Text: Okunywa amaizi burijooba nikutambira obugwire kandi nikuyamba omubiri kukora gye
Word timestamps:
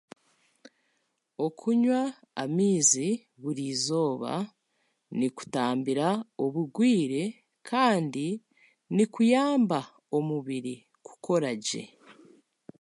Okunywa 1.45 2.01
amaizi 2.43 3.07
burijooba 3.41 4.33
nikutambira 5.17 6.07
obugwire 6.43 7.23
kandi 7.69 8.25
nikuyamba 8.95 9.79
omubiri 10.17 10.75
kukora 11.05 11.51
gye 11.65 11.83